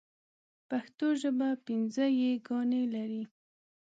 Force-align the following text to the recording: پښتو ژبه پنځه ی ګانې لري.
پښتو 0.69 1.07
ژبه 1.21 1.49
پنځه 1.65 2.05
ی 2.23 2.29
ګانې 2.47 2.83
لري. 2.93 3.23